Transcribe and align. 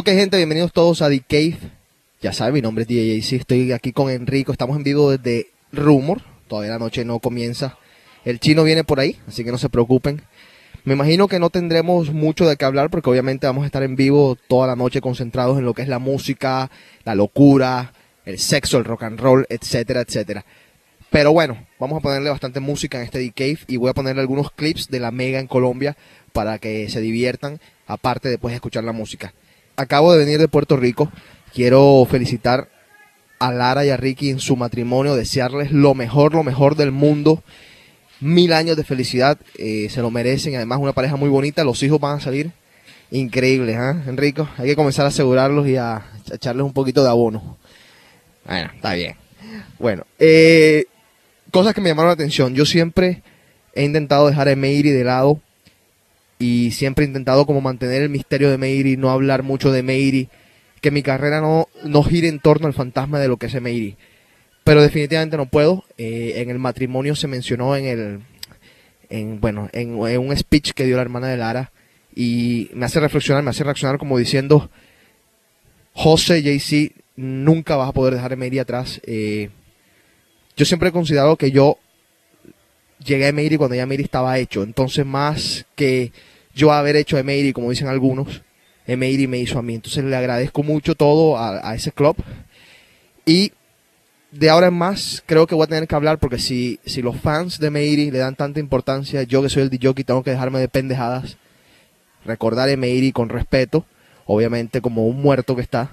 Ok, 0.00 0.08
gente, 0.12 0.38
bienvenidos 0.38 0.72
todos 0.72 1.02
a 1.02 1.10
The 1.10 1.20
Cave. 1.20 1.58
Ya 2.22 2.32
saben, 2.32 2.54
mi 2.54 2.62
nombre 2.62 2.84
es 2.84 2.88
DJ 2.88 3.36
estoy 3.36 3.72
aquí 3.72 3.92
con 3.92 4.08
Enrico, 4.08 4.50
estamos 4.50 4.78
en 4.78 4.82
vivo 4.82 5.10
desde 5.10 5.48
Rumor. 5.72 6.22
Todavía 6.48 6.70
la 6.70 6.78
noche 6.78 7.04
no 7.04 7.18
comienza. 7.18 7.76
El 8.24 8.40
chino 8.40 8.64
viene 8.64 8.82
por 8.82 8.98
ahí, 8.98 9.18
así 9.28 9.44
que 9.44 9.52
no 9.52 9.58
se 9.58 9.68
preocupen. 9.68 10.22
Me 10.84 10.94
imagino 10.94 11.28
que 11.28 11.38
no 11.38 11.50
tendremos 11.50 12.14
mucho 12.14 12.48
de 12.48 12.56
qué 12.56 12.64
hablar 12.64 12.88
porque 12.88 13.10
obviamente 13.10 13.46
vamos 13.46 13.64
a 13.64 13.66
estar 13.66 13.82
en 13.82 13.94
vivo 13.94 14.38
toda 14.48 14.66
la 14.66 14.74
noche 14.74 15.02
concentrados 15.02 15.58
en 15.58 15.66
lo 15.66 15.74
que 15.74 15.82
es 15.82 15.88
la 15.88 15.98
música, 15.98 16.70
la 17.04 17.14
locura, 17.14 17.92
el 18.24 18.38
sexo, 18.38 18.78
el 18.78 18.86
rock 18.86 19.02
and 19.02 19.20
roll, 19.20 19.44
etcétera, 19.50 20.00
etcétera. 20.00 20.46
Pero 21.10 21.34
bueno, 21.34 21.66
vamos 21.78 21.98
a 21.98 22.00
ponerle 22.00 22.30
bastante 22.30 22.60
música 22.60 22.96
en 22.96 23.04
este 23.04 23.18
D-Cave 23.18 23.58
y 23.66 23.76
voy 23.76 23.90
a 23.90 23.94
ponerle 23.94 24.22
algunos 24.22 24.50
clips 24.50 24.88
de 24.88 25.00
la 25.00 25.10
Mega 25.10 25.40
en 25.40 25.46
Colombia 25.46 25.94
para 26.32 26.58
que 26.58 26.88
se 26.88 27.02
diviertan, 27.02 27.60
aparte 27.86 28.28
de 28.28 28.36
después 28.36 28.54
escuchar 28.54 28.84
la 28.84 28.92
música. 28.92 29.34
Acabo 29.80 30.12
de 30.12 30.18
venir 30.18 30.38
de 30.38 30.46
Puerto 30.46 30.76
Rico, 30.76 31.10
quiero 31.54 32.06
felicitar 32.10 32.68
a 33.38 33.50
Lara 33.50 33.82
y 33.86 33.88
a 33.88 33.96
Ricky 33.96 34.28
en 34.28 34.38
su 34.38 34.54
matrimonio, 34.54 35.14
desearles 35.14 35.72
lo 35.72 35.94
mejor, 35.94 36.34
lo 36.34 36.44
mejor 36.44 36.76
del 36.76 36.92
mundo 36.92 37.42
mil 38.20 38.52
años 38.52 38.76
de 38.76 38.84
felicidad, 38.84 39.38
eh, 39.56 39.88
se 39.88 40.02
lo 40.02 40.10
merecen, 40.10 40.54
además 40.54 40.80
una 40.80 40.92
pareja 40.92 41.16
muy 41.16 41.30
bonita, 41.30 41.64
los 41.64 41.82
hijos 41.82 41.98
van 41.98 42.18
a 42.18 42.20
salir 42.20 42.50
increíbles, 43.10 43.74
¿eh, 43.74 44.02
Enrico? 44.06 44.50
Hay 44.58 44.68
que 44.68 44.76
comenzar 44.76 45.06
a 45.06 45.08
asegurarlos 45.08 45.66
y 45.66 45.76
a, 45.76 46.04
echarles 46.30 46.66
un 46.66 46.74
poquito 46.74 47.02
de 47.02 47.08
abono. 47.08 47.56
Bueno, 48.44 48.70
está 48.74 48.92
bien. 48.92 49.16
Bueno, 49.78 50.04
eh, 50.18 50.84
cosas 51.50 51.72
que 51.72 51.80
me 51.80 51.88
llamaron 51.88 52.10
la 52.10 52.14
atención. 52.14 52.54
Yo 52.54 52.66
siempre 52.66 53.22
he 53.72 53.82
intentado 53.82 54.28
dejar 54.28 54.46
a 54.46 54.56
Meiri 54.56 54.90
de 54.90 55.04
lado 55.04 55.40
y 56.40 56.72
siempre 56.72 57.04
he 57.04 57.08
intentado 57.08 57.46
como 57.46 57.60
mantener 57.60 58.02
el 58.02 58.08
misterio 58.08 58.50
de 58.50 58.58
Meiri, 58.58 58.96
no 58.96 59.10
hablar 59.10 59.44
mucho 59.44 59.70
de 59.70 59.84
Meiri, 59.84 60.28
que 60.80 60.90
mi 60.90 61.04
carrera 61.04 61.40
no, 61.40 61.68
no 61.84 62.02
gire 62.02 62.26
en 62.26 62.40
torno 62.40 62.66
al 62.66 62.74
fantasma 62.74 63.20
de 63.20 63.28
lo 63.28 63.36
que 63.36 63.46
es 63.46 63.62
Meiri 63.62 63.96
pero 64.64 64.82
definitivamente 64.82 65.36
no 65.36 65.46
puedo. 65.46 65.84
Eh, 65.98 66.34
en 66.36 66.50
el 66.50 66.58
matrimonio 66.58 67.16
se 67.16 67.26
mencionó 67.26 67.76
en 67.76 67.86
el, 67.86 68.20
en, 69.08 69.40
bueno, 69.40 69.68
en, 69.72 69.94
un 69.96 70.36
speech 70.36 70.72
que 70.72 70.84
dio 70.84 70.96
la 70.96 71.02
hermana 71.02 71.28
de 71.28 71.36
Lara 71.36 71.72
y 72.14 72.70
me 72.74 72.86
hace 72.86 73.00
reflexionar, 73.00 73.42
me 73.42 73.50
hace 73.50 73.64
reaccionar 73.64 73.98
como 73.98 74.18
diciendo, 74.18 74.70
José, 75.92 76.42
JC, 76.42 76.92
nunca 77.16 77.76
vas 77.76 77.88
a 77.88 77.92
poder 77.92 78.14
dejar 78.14 78.36
Mary 78.36 78.58
atrás. 78.58 79.00
Eh, 79.04 79.50
yo 80.56 80.64
siempre 80.64 80.90
he 80.90 80.92
considerado 80.92 81.36
que 81.36 81.50
yo 81.50 81.78
llegué 83.04 83.28
a 83.28 83.32
Mary 83.32 83.56
cuando 83.56 83.76
ya 83.76 83.86
Mary 83.86 84.04
estaba 84.04 84.38
hecho, 84.38 84.62
entonces 84.62 85.06
más 85.06 85.66
que 85.74 86.12
yo 86.60 86.72
haber 86.72 86.94
hecho 86.96 87.16
a 87.16 87.22
Mary, 87.22 87.54
como 87.54 87.70
dicen 87.70 87.88
algunos, 87.88 88.42
Mary 88.86 89.26
me 89.26 89.38
hizo 89.38 89.58
a 89.58 89.62
mí. 89.62 89.74
Entonces 89.74 90.04
le 90.04 90.14
agradezco 90.14 90.62
mucho 90.62 90.94
todo 90.94 91.38
a, 91.38 91.74
ese 91.74 91.90
club 91.90 92.16
y 93.24 93.52
de 94.30 94.50
ahora 94.50 94.68
en 94.68 94.74
más 94.74 95.22
creo 95.26 95.46
que 95.46 95.54
voy 95.54 95.64
a 95.64 95.68
tener 95.68 95.88
que 95.88 95.94
hablar 95.94 96.18
porque 96.18 96.38
si, 96.38 96.78
si 96.84 97.02
los 97.02 97.16
fans 97.16 97.58
de 97.58 97.70
Meiri 97.70 98.10
le 98.10 98.18
dan 98.18 98.36
tanta 98.36 98.60
importancia, 98.60 99.22
yo 99.22 99.42
que 99.42 99.48
soy 99.48 99.62
el 99.62 99.70
DJ 99.70 100.04
tengo 100.04 100.22
que 100.22 100.30
dejarme 100.30 100.60
de 100.60 100.68
pendejadas, 100.68 101.36
recordar 102.24 102.68
a 102.68 102.76
Meiri 102.76 103.10
con 103.10 103.28
respeto, 103.28 103.86
obviamente 104.26 104.80
como 104.80 105.06
un 105.06 105.20
muerto 105.20 105.56
que 105.56 105.62
está, 105.62 105.90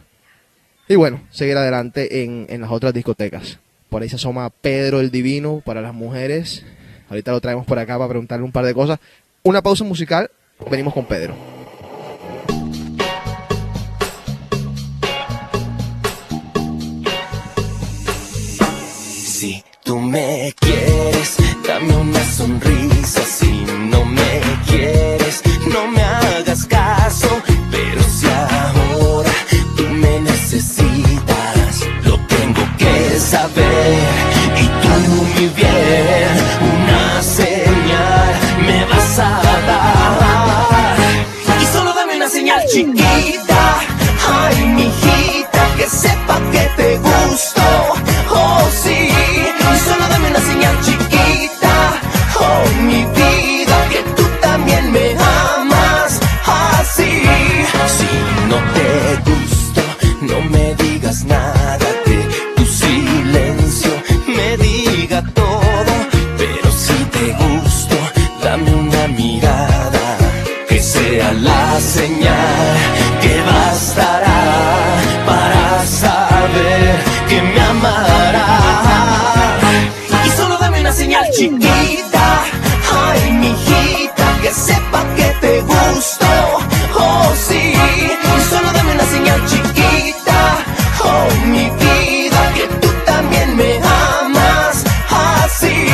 y 0.90 0.96
bueno, 0.96 1.22
seguir 1.32 1.58
adelante 1.58 2.24
en, 2.24 2.46
en 2.50 2.62
las 2.62 2.72
otras 2.72 2.94
discotecas. 2.94 3.60
Por 3.90 4.02
ahí 4.02 4.10
se 4.10 4.18
asoma 4.18 4.50
Pedro 4.50 5.00
el 5.00 5.12
Divino 5.12 5.62
para 5.66 5.82
las 5.82 5.94
mujeres. 5.94 6.66
Ahorita 7.10 7.32
lo 7.32 7.42
traemos 7.42 7.66
por 7.66 7.80
acá 7.80 7.98
para 7.98 8.10
preguntarle 8.10 8.46
un 8.46 8.52
par 8.52 8.66
de 8.66 8.74
cosas. 8.74 9.00
Una 9.44 9.62
pausa 9.62 9.84
musical, 9.84 10.30
venimos 10.70 10.94
con 10.94 11.06
Pedro. 11.06 11.36
Si 19.26 19.64
tú 19.84 20.00
me 20.00 20.54
quieres, 20.60 21.38
dame 21.68 21.96
una 21.96 22.24
sonrisa. 22.24 23.22
Si 23.22 23.52
no 23.92 24.04
me 24.06 24.42
quieres, 24.68 25.42
no 25.72 25.88
me 25.88 26.02
hagas 26.02 26.66
caso. 26.66 27.30
Pero 27.72 28.02
si 28.04 28.28
ahora 28.28 29.32
tú 29.76 29.84
me 29.84 30.20
necesitas, 30.22 31.86
lo 32.04 32.18
tengo 32.28 32.62
que 32.78 33.20
saber. 33.20 34.00
Y 34.60 34.66
tú, 34.82 35.24
mi 35.40 35.48
bien, 35.50 36.37
chiquita. 42.78 43.80
Ay, 44.30 44.66
mi 44.76 44.84
hijita, 44.84 45.62
que 45.78 45.88
sepa 45.90 46.40
que 46.52 46.64
te 46.78 46.98
gusto. 46.98 47.62
Oh, 48.30 48.57
chiquita. 81.50 82.44
Ay, 82.92 83.32
mi 83.34 83.48
hijita, 83.48 84.40
que 84.42 84.52
sepa 84.52 85.04
que 85.16 85.28
te 85.42 85.62
gusto. 85.62 86.26
Oh, 86.96 87.34
sí. 87.48 87.74
Solo 88.50 88.72
dame 88.72 88.92
una 88.94 89.06
señal 89.06 89.40
chiquita. 89.46 90.40
Oh, 91.04 91.46
mi 91.46 91.70
vida, 91.70 92.54
que 92.56 92.68
tú 92.82 92.90
también 93.06 93.56
me 93.56 93.78
amas. 93.78 94.84
Así. 95.10 95.88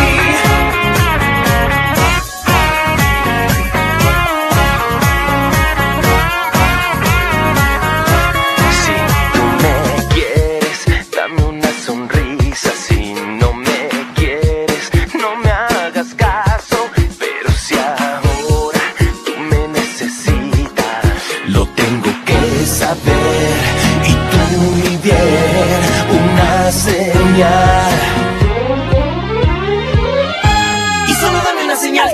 Si 8.81 8.95
tú 9.33 9.43
me 9.63 10.07
quieres, 10.13 10.79
dame 11.15 11.43
una 11.43 11.71
sonrisa. 11.85 12.71
Si 12.87 13.13
no 13.39 13.53
me 13.53 13.79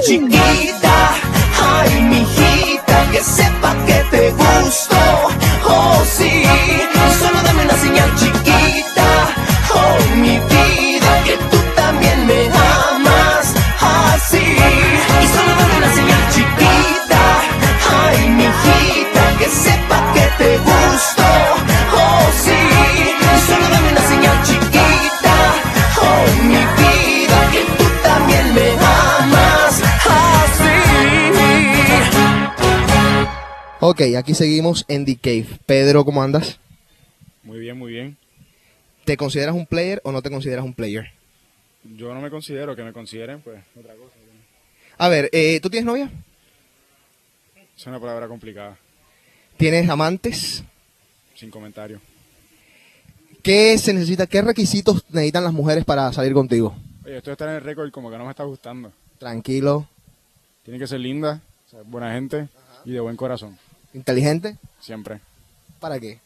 chiquita. 0.10 0.59
Ok, 33.80 34.02
aquí 34.18 34.34
seguimos 34.34 34.86
en 34.88 35.06
The 35.06 35.16
Cave. 35.18 35.48
Pedro, 35.66 36.04
¿cómo 36.04 36.22
andas? 36.22 36.60
Muy 37.44 37.60
bien, 37.60 37.78
muy 37.78 37.94
bien. 37.94 38.18
¿Te 39.06 39.16
consideras 39.18 39.56
un 39.56 39.66
player 39.66 40.02
o 40.04 40.12
no 40.12 40.22
te 40.22 40.30
consideras 40.30 40.66
un 40.66 40.74
player? 40.74 41.12
Yo 41.84 42.14
no 42.14 42.20
me 42.22 42.30
considero, 42.30 42.76
que 42.76 42.84
me 42.84 42.92
consideren, 42.94 43.42
pues, 43.42 43.64
otra 43.80 43.94
cosa. 43.96 44.14
A 44.98 45.08
ver, 45.08 45.30
eh, 45.32 45.60
¿tú 45.62 45.70
tienes 45.70 45.86
novia? 45.86 46.12
Es 47.78 47.88
una 47.88 48.00
palabra 48.00 48.28
complicada, 48.28 48.78
¿Tienes 49.56 49.90
amantes? 49.90 50.64
sin 51.36 51.50
comentario. 51.50 52.02
¿Qué 53.42 53.78
se 53.78 53.94
necesita? 53.94 54.28
¿Qué 54.28 54.42
requisitos 54.42 55.06
necesitan 55.10 55.46
las 55.46 55.54
mujeres 55.54 55.86
para 55.86 56.12
salir 56.12 56.34
contigo? 56.34 56.76
Oye, 57.06 57.16
esto 57.18 57.30
de 57.30 57.34
estar 57.34 57.48
en 57.48 57.56
el 57.56 57.62
récord 57.62 57.90
como 57.92 58.12
que 58.12 58.18
no 58.18 58.26
me 58.26 58.32
está 58.32 58.44
gustando. 58.44 58.92
Tranquilo, 59.18 59.88
Tiene 60.64 60.78
que 60.80 60.88
ser 60.88 61.00
linda, 61.00 61.42
o 61.68 61.70
sea, 61.70 61.82
buena 61.84 62.12
gente 62.14 62.50
y 62.84 62.92
de 62.92 63.00
buen 63.00 63.16
corazón, 63.16 63.58
inteligente. 64.00 64.58
siempre. 64.80 65.20
¿Para 65.80 66.00
qué? 66.00 66.20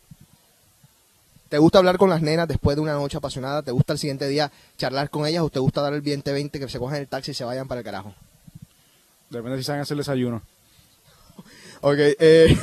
¿Te 1.49 1.57
gusta 1.59 1.77
hablar 1.77 1.97
con 1.97 2.09
las 2.09 2.21
nenas 2.21 2.47
después 2.47 2.75
de 2.75 2.81
una 2.81 2.93
noche 2.93 3.17
apasionada? 3.17 3.61
¿Te 3.61 3.71
gusta 3.71 3.93
el 3.93 3.99
siguiente 3.99 4.27
día 4.27 4.51
charlar 4.77 5.09
con 5.09 5.27
ellas 5.27 5.43
o 5.43 5.49
te 5.49 5.59
gusta 5.59 5.81
dar 5.81 5.93
el 5.93 6.01
20-20 6.03 6.51
que 6.51 6.67
se 6.67 6.79
cojan 6.79 6.97
el 6.97 7.07
taxi 7.07 7.31
y 7.31 7.33
se 7.35 7.43
vayan 7.43 7.67
para 7.67 7.81
el 7.81 7.85
carajo? 7.85 8.15
Depende 9.29 9.57
si 9.57 9.63
saben 9.63 9.81
hacer 9.81 9.97
desayuno. 9.97 10.41
Ok, 11.85 11.97
eh, 11.97 12.57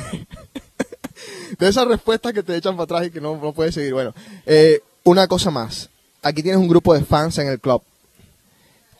de 1.59 1.67
esas 1.67 1.87
respuestas 1.87 2.33
que 2.33 2.41
te 2.41 2.55
echan 2.55 2.75
para 2.75 2.85
atrás 2.85 3.05
y 3.05 3.11
que 3.11 3.21
no, 3.21 3.37
no 3.37 3.53
puedes 3.53 3.75
seguir. 3.75 3.93
Bueno, 3.93 4.15
eh, 4.47 4.81
una 5.03 5.27
cosa 5.27 5.51
más. 5.51 5.89
Aquí 6.23 6.41
tienes 6.41 6.59
un 6.59 6.67
grupo 6.67 6.91
de 6.95 7.05
fans 7.05 7.37
en 7.37 7.47
el 7.47 7.59
club. 7.59 7.83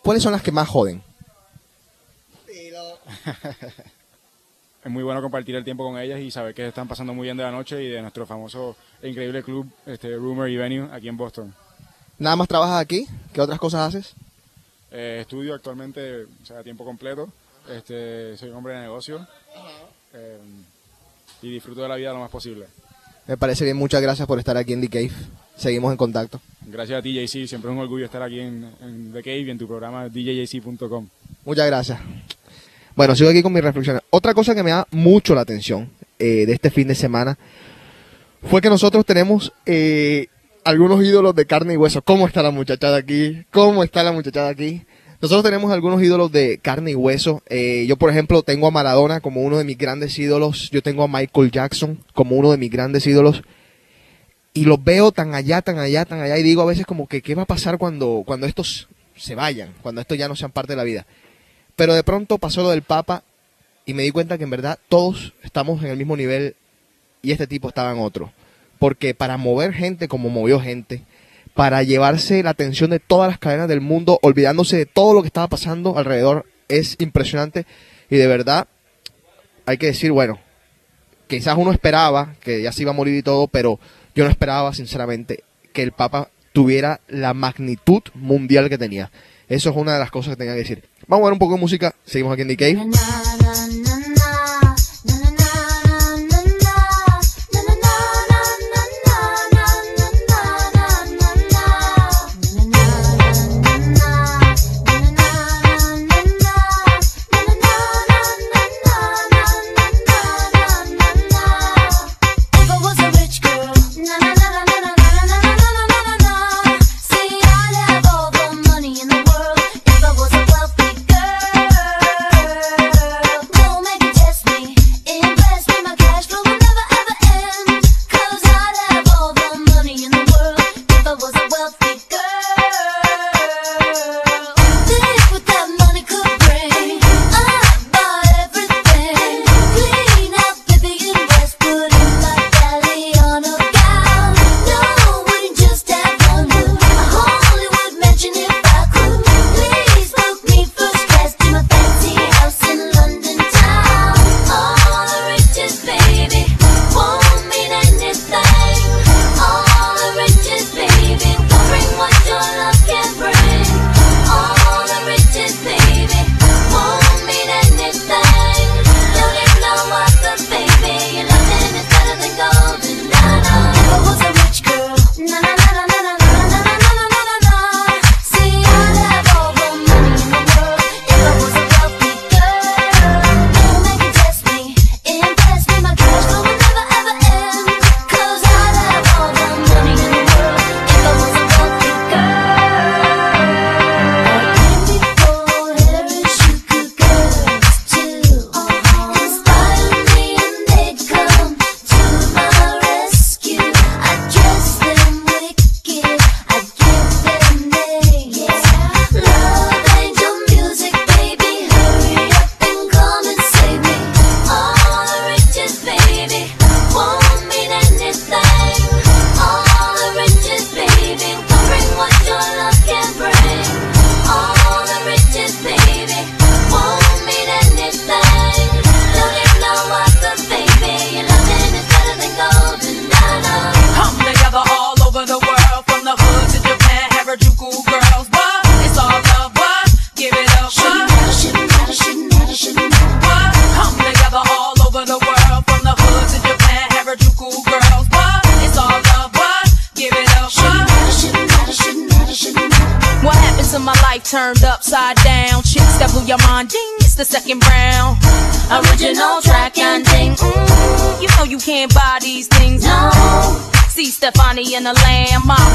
¿Cuáles 0.04 0.22
son 0.22 0.32
las 0.32 0.44
que 0.44 0.52
más 0.52 0.70
joden? 0.70 1.02
Es 4.84 4.92
muy 4.92 5.04
bueno 5.04 5.22
compartir 5.22 5.56
el 5.56 5.64
tiempo 5.64 5.84
con 5.84 6.00
ellas 6.00 6.20
y 6.20 6.32
saber 6.32 6.56
que 6.56 6.68
están 6.68 6.88
pasando 6.88 7.14
muy 7.14 7.26
bien 7.28 7.38
de 7.38 7.44
la 7.44 7.52
noche 7.52 7.84
y 7.84 7.88
de 7.88 8.02
nuestro 8.02 8.26
famoso 8.26 8.76
e 9.02 9.10
increíble 9.10 9.44
club, 9.44 9.70
este 9.86 10.16
Rumor 10.16 10.50
y 10.50 10.58
Venue, 10.58 10.90
aquí 10.92 11.08
en 11.08 11.18
Boston. 11.18 11.54
¿Nada 12.18 12.36
más 12.36 12.48
trabajas 12.48 12.82
aquí? 12.82 13.08
¿Qué 13.34 13.42
otras 13.42 13.60
cosas 13.60 13.90
haces? 13.90 14.14
Eh, 14.92 15.20
estudio 15.22 15.54
actualmente, 15.54 16.24
o 16.24 16.46
sea, 16.46 16.60
a 16.60 16.64
tiempo 16.64 16.84
completo. 16.84 17.30
Este, 17.70 18.36
soy 18.38 18.50
un 18.50 18.56
hombre 18.56 18.74
de 18.74 18.82
negocio. 18.82 19.26
Eh, 20.14 20.40
y 21.42 21.52
disfruto 21.52 21.82
de 21.82 21.88
la 21.88 21.96
vida 21.96 22.14
lo 22.14 22.20
más 22.20 22.32
posible. 22.32 22.66
Me 23.28 23.38
parece 23.38 23.64
bien, 23.64 23.78
muchas 23.78 24.02
gracias 24.02 24.28
por 24.28 24.40
estar 24.40 24.58
aquí 24.58 24.74
en 24.74 24.82
The 24.82 24.90
Cave. 24.90 25.12
Seguimos 25.56 25.92
en 25.92 25.98
contacto. 25.98 26.42
Gracias 26.66 27.00
a 27.00 27.02
ti, 27.02 27.14
JC. 27.14 27.48
Siempre 27.48 27.70
es 27.70 27.78
un 27.78 27.80
orgullo 27.80 28.06
estar 28.06 28.22
aquí 28.22 28.40
en, 28.40 28.70
en 28.82 29.14
The 29.14 29.22
Cave 29.22 29.42
y 29.42 29.50
en 29.52 29.58
tu 29.58 29.68
programa 29.68 30.10
djjc.com. 30.10 31.08
Muchas 31.46 31.68
gracias. 31.68 32.00
Bueno, 32.96 33.16
sigo 33.16 33.30
aquí 33.30 33.42
con 33.42 33.54
mis 33.54 33.64
reflexiones. 33.64 34.02
Otra 34.10 34.34
cosa 34.34 34.54
que 34.54 34.64
me 34.64 34.72
da 34.72 34.88
mucho 34.92 35.34
la 35.34 35.42
atención 35.42 35.90
eh, 36.20 36.46
de 36.46 36.54
este 36.54 36.70
fin 36.70 36.88
de 36.88 36.96
semana 36.96 37.38
fue 38.44 38.62
que 38.62 38.70
nosotros 38.70 39.06
tenemos 39.06 39.54
eh, 39.66 40.28
algunos 40.64 41.04
ídolos 41.04 41.36
de 41.36 41.46
carne 41.46 41.74
y 41.74 41.78
hueso. 41.78 42.02
¿Cómo 42.02 42.28
está 42.28 42.44
la 42.44 42.52
muchachada 42.52 42.98
aquí? 42.98 43.46
¿Cómo 43.52 43.84
está 43.84 44.04
la 44.04 44.12
muchachada 44.12 44.50
aquí? 44.50 44.86
Nosotros 45.22 45.44
tenemos 45.44 45.72
algunos 45.72 46.02
ídolos 46.02 46.32
de 46.32 46.58
carne 46.58 46.92
y 46.92 46.96
hueso. 46.96 47.44
Eh, 47.48 47.86
yo, 47.88 47.96
por 47.96 48.10
ejemplo, 48.10 48.42
tengo 48.42 48.68
a 48.68 48.72
Maradona 48.72 49.22
como 49.22 49.42
uno 49.42 49.58
de 49.60 49.64
mis 49.64 49.78
grandes 49.78 50.18
ídolos. 50.18 50.70
Yo 50.72 50.82
tengo 50.82 51.04
a 51.04 51.08
Michael 51.08 51.52
Jackson 51.52 52.00
como 52.14 52.36
uno 52.36 52.52
de 52.52 52.58
mis 52.58 52.72
grandes 52.72 53.06
ídolos. 53.06 53.44
Y 54.54 54.66
los 54.66 54.84
veo 54.84 55.12
tan 55.12 55.36
allá, 55.36 55.62
tan 55.62 55.78
allá, 55.78 56.06
tan 56.06 56.20
allá. 56.22 56.38
Y 56.40 56.44
digo 56.44 56.64
a 56.64 56.66
veces 56.66 56.86
como 56.86 57.08
que, 57.08 57.22
¿qué 57.22 57.36
va 57.36 57.44
a 57.44 57.46
pasar 57.46 57.78
cuando, 57.78 58.24
cuando 58.26 58.48
estos 58.48 58.90
se 59.16 59.36
vayan? 59.36 59.74
Cuando 59.84 60.02
estos 60.02 60.18
ya 60.18 60.28
no 60.28 60.36
sean 60.36 60.52
parte 60.52 60.74
de 60.74 60.78
la 60.78 60.84
vida. 60.84 61.06
Pero 61.76 61.94
de 61.94 62.04
pronto 62.04 62.38
pasó 62.38 62.62
lo 62.62 62.70
del 62.70 62.82
Papa 62.82 63.24
y 63.86 63.94
me 63.94 64.04
di 64.04 64.12
cuenta 64.12 64.38
que 64.38 64.44
en 64.44 64.50
verdad 64.50 64.80
todos 64.90 65.34
estamos 65.44 65.84
en 65.84 65.90
el 65.90 65.98
mismo 65.98 66.16
nivel 66.16 66.56
y 67.22 67.32
este 67.32 67.48
tipo 67.48 67.70
estaba 67.70 67.92
en 67.92 68.00
otro. 68.00 68.32
Porque 68.80 69.14
para 69.14 69.38
mover 69.38 69.74
gente 69.74 70.08
como 70.08 70.30
movió 70.30 70.60
gente, 70.60 71.04
para 71.54 71.84
llevarse 71.84 72.44
la 72.44 72.52
atención 72.52 72.90
de 72.90 73.00
todas 73.00 73.30
las 73.30 73.40
cadenas 73.40 73.68
del 73.68 73.82
mundo, 73.82 74.20
olvidándose 74.22 74.78
de 74.78 74.86
todo 74.86 75.14
lo 75.14 75.22
que 75.22 75.28
estaba 75.28 75.48
pasando 75.48 75.98
alrededor, 75.98 76.46
es 76.68 76.96
impresionante. 77.00 77.66
Y 78.10 78.18
de 78.18 78.28
verdad, 78.28 78.68
hay 79.66 79.78
que 79.78 79.88
decir, 79.88 80.12
bueno, 80.12 80.40
quizás 81.28 81.56
uno 81.58 81.72
esperaba 81.72 82.36
que 82.42 82.62
ya 82.62 82.72
se 82.72 82.84
iba 82.84 82.92
a 82.92 82.96
morir 82.96 83.16
y 83.16 83.24
todo, 83.24 83.48
pero 83.48 83.80
yo 84.16 84.24
no 84.24 84.30
esperaba, 84.30 84.74
sinceramente, 84.74 85.44
que 85.74 85.84
el 85.84 85.92
Papa 85.92 86.30
tuviera 86.54 87.02
la 87.08 87.34
magnitud 87.34 88.02
mundial 88.14 88.70
que 88.70 88.78
tenía. 88.78 89.12
Eso 89.52 89.70
es 89.72 89.76
una 89.76 89.96
de 89.96 90.00
las 90.00 90.12
cosas 90.12 90.32
que 90.32 90.38
tenía 90.38 90.54
que 90.54 90.60
decir. 90.60 90.82
Vamos 91.08 91.26
a 91.26 91.28
ver 91.28 91.34
un 91.34 91.40
poco 91.40 91.56
de 91.56 91.60
música. 91.60 91.94
Seguimos 92.06 92.32
aquí 92.32 92.44
en 92.44 92.48
The 92.48 93.81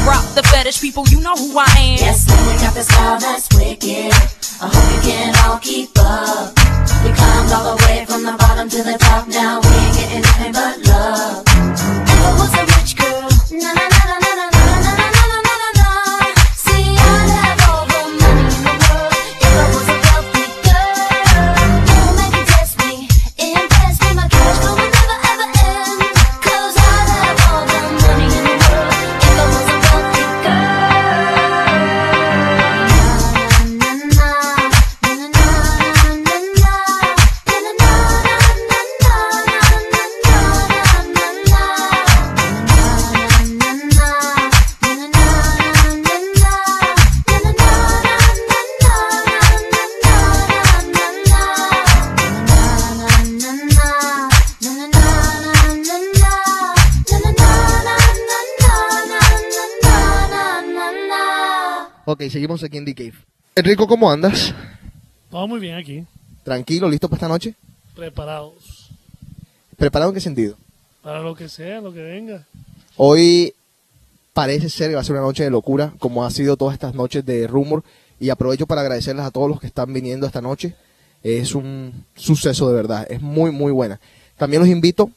rock 0.07 0.23
the 0.35 0.43
fetish 0.43 0.79
people, 0.79 1.05
you 1.09 1.19
know 1.19 1.35
who 1.35 1.51
I 1.59 1.67
am. 1.75 1.99
Yes, 1.99 2.27
man, 2.27 2.39
we 2.47 2.53
got 2.63 2.73
the 2.73 2.83
style 2.83 3.19
that's 3.19 3.47
wicked. 3.53 4.15
I 4.63 4.67
hope 4.71 4.87
you 4.95 5.01
can 5.03 5.35
all 5.43 5.59
keep 5.59 5.91
up. 5.99 6.55
We 7.03 7.11
climbed 7.13 7.51
all 7.51 7.75
the 7.75 7.83
way 7.85 8.05
from 8.07 8.23
the 8.23 8.35
bottom 8.39 8.69
to 8.69 8.81
the 8.83 8.97
top. 8.97 9.27
Now 9.27 9.59
we 9.59 9.67
ain't 9.67 9.95
getting 9.99 10.26
Ok, 62.09 62.23
seguimos 62.29 62.63
aquí 62.63 62.77
en 62.77 62.85
The 62.85 62.95
Cave. 62.95 63.15
Enrico, 63.53 63.85
¿cómo 63.85 64.09
andas? 64.09 64.55
Vamos 65.29 65.49
muy 65.49 65.59
bien 65.59 65.75
aquí, 65.75 66.05
¿Tranquilo? 66.41 66.89
¿Listo 66.89 67.09
para 67.09 67.17
esta 67.17 67.27
noche? 67.27 67.53
preparados 67.93 68.89
¿Preparado 69.75 70.11
en 70.11 70.15
qué 70.15 70.21
sentido? 70.21 70.55
para 71.03 71.19
lo 71.19 71.35
que 71.35 71.49
sea, 71.49 71.81
lo 71.81 71.91
que 71.91 72.01
venga. 72.01 72.45
Hoy 72.95 73.53
parece 74.31 74.69
ser 74.69 74.87
que 74.87 74.95
va 74.95 75.01
a 75.01 75.03
ser 75.03 75.17
una 75.17 75.25
noche 75.25 75.43
de 75.43 75.49
locura, 75.49 75.91
como 75.99 76.23
ha 76.23 76.31
sido 76.31 76.55
todas 76.55 76.75
estas 76.75 76.95
noches 76.95 77.25
de 77.25 77.45
Rumor. 77.45 77.83
Y 78.21 78.29
aprovecho 78.29 78.67
para 78.67 78.79
agradecerles 78.79 79.25
a 79.25 79.31
todos 79.31 79.49
los 79.49 79.59
que 79.59 79.67
están 79.67 79.91
viniendo 79.91 80.25
esta 80.25 80.39
noche. 80.41 80.75
Es 81.23 81.55
un 81.55 82.05
suceso 82.15 82.69
de 82.69 82.75
verdad, 82.75 83.05
es 83.09 83.21
muy, 83.21 83.51
muy 83.51 83.73
buena. 83.73 83.99
También 84.37 84.61
los 84.61 84.69
invito 84.69 85.11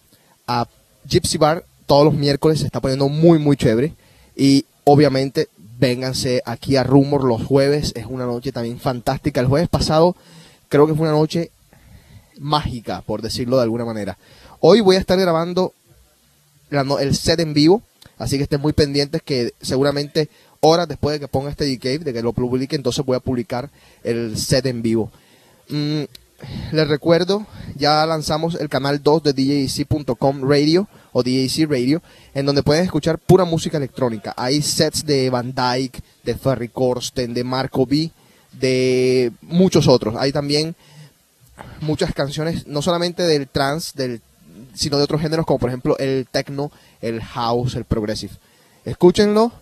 a 0.45 0.67
Gypsy 1.09 1.39
Bar 1.39 1.65
todos 1.87 2.05
los 2.05 2.15
miércoles, 2.15 2.59
se 2.59 2.67
está 2.67 2.81
poniendo 2.81 3.09
muy, 3.09 3.39
muy 3.39 3.57
chévere. 3.57 3.95
Y 4.35 4.65
obviamente 4.83 5.47
vénganse 5.81 6.43
aquí 6.45 6.77
a 6.77 6.85
Rumor 6.85 7.25
los 7.25 7.43
jueves, 7.43 7.93
es 7.97 8.05
una 8.07 8.27
noche 8.27 8.53
también 8.53 8.79
fantástica. 8.79 9.41
El 9.41 9.47
jueves 9.47 9.69
pasado 9.69 10.15
creo 10.69 10.87
que 10.87 10.95
fue 10.95 11.09
una 11.09 11.17
noche 11.17 11.51
mágica, 12.39 13.01
por 13.01 13.23
decirlo 13.23 13.57
de 13.57 13.63
alguna 13.63 13.87
manera. 13.87 14.19
Hoy 14.61 14.83
voy 14.83 14.97
a 14.97 14.99
estar 15.01 15.19
grabando 15.19 15.73
el 16.71 17.17
set 17.17 17.41
en 17.41 17.55
vivo, 17.55 17.83
así 18.19 18.37
que 18.37 18.43
estén 18.43 18.61
muy 18.61 18.75
pendientes 18.75 19.23
que 19.23 19.55
seguramente 19.61 20.29
horas 20.61 20.87
después 20.87 21.15
de 21.15 21.21
que 21.21 21.29
ponga 21.29 21.51
este 21.51 21.65
D-Cave, 21.65 22.01
de 22.01 22.13
que 22.13 22.23
lo 22.23 22.35
publique, 22.35 22.77
entonces 22.77 23.05
voy 23.05 23.17
a 23.17 23.21
publicar 23.21 23.71
el 24.05 24.37
set 24.37 24.67
en 24.67 24.83
vivo. 24.83 25.11
Mm, 25.71 26.03
les 26.73 26.89
recuerdo, 26.89 27.47
ya 27.77 28.05
lanzamos 28.05 28.55
el 28.55 28.69
canal 28.69 29.03
2 29.03 29.23
de 29.23 29.33
DJC.com 29.33 30.43
Radio 30.43 30.89
o 31.13 31.23
DJC 31.23 31.69
Radio, 31.69 32.03
en 32.35 32.47
donde 32.47 32.63
pueden 32.63 32.85
escuchar 32.85 33.19
pura 33.19 33.45
música 33.45 33.77
electrónica. 33.77 34.35
Hay 34.37 34.63
sets 34.63 35.05
de 35.05 35.31
Van 35.31 35.55
Dyke, 35.55 36.01
de 36.25 36.35
Ferry 36.35 36.69
Corsten, 36.69 37.35
de 37.35 37.45
Marco 37.45 37.87
B, 37.87 38.11
de 38.53 39.33
muchos 39.43 39.89
otros. 39.89 40.17
Hay 40.19 40.33
también 40.33 40.75
muchas 41.81 42.15
canciones, 42.15 42.67
no 42.67 42.83
solamente 42.83 43.23
del 43.23 43.49
trance, 43.49 43.93
del, 43.95 44.21
sino 44.75 44.99
de 44.99 45.05
otros 45.05 45.21
géneros, 45.21 45.47
como 45.47 45.59
por 45.59 45.71
ejemplo 45.71 45.97
el 45.99 46.27
techno, 46.31 46.71
el 47.01 47.23
house, 47.23 47.75
el 47.75 47.85
progressive. 47.85 48.33
Escúchenlo 48.85 49.53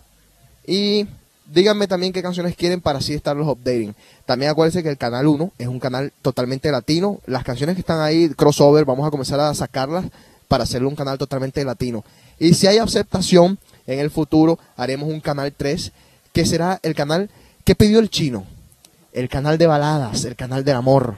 y 0.65 1.07
díganme 1.51 1.87
también 1.87 2.13
qué 2.13 2.21
canciones 2.21 2.55
quieren 2.55 2.81
para 2.81 2.99
así 2.99 3.13
estarlos 3.13 3.47
updating. 3.47 3.95
También 4.25 4.51
acuérdense 4.51 4.83
que 4.83 4.89
el 4.89 4.97
canal 4.97 5.27
1 5.27 5.51
es 5.57 5.67
un 5.67 5.79
canal 5.79 6.13
totalmente 6.21 6.71
latino. 6.71 7.19
Las 7.25 7.43
canciones 7.43 7.75
que 7.75 7.81
están 7.81 8.01
ahí, 8.01 8.29
crossover, 8.29 8.85
vamos 8.85 9.07
a 9.07 9.11
comenzar 9.11 9.39
a 9.39 9.53
sacarlas 9.53 10.05
para 10.49 10.65
hacerlo 10.65 10.89
un 10.89 10.95
canal 10.95 11.17
totalmente 11.17 11.63
latino. 11.63 12.03
Y 12.37 12.55
si 12.55 12.67
hay 12.67 12.79
aceptación, 12.79 13.57
en 13.87 13.99
el 13.99 14.11
futuro 14.11 14.59
haremos 14.75 15.07
un 15.07 15.21
canal 15.21 15.53
3, 15.55 15.93
que 16.33 16.45
será 16.45 16.79
el 16.83 16.95
canal 16.95 17.29
que 17.63 17.75
pidió 17.75 17.99
el 17.99 18.09
chino. 18.09 18.45
El 19.13 19.29
canal 19.29 19.57
de 19.57 19.67
baladas, 19.67 20.25
el 20.25 20.35
canal 20.35 20.65
del 20.65 20.75
amor, 20.75 21.15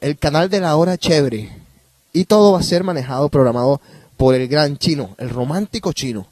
el 0.00 0.18
canal 0.18 0.50
de 0.50 0.60
la 0.60 0.76
hora 0.76 0.98
chévere. 0.98 1.52
Y 2.12 2.24
todo 2.24 2.52
va 2.52 2.60
a 2.60 2.62
ser 2.62 2.84
manejado, 2.84 3.28
programado 3.28 3.80
por 4.16 4.34
el 4.34 4.48
gran 4.48 4.78
chino, 4.78 5.14
el 5.18 5.30
romántico 5.30 5.92
chino. 5.92 6.26